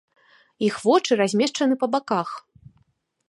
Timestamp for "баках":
1.97-2.29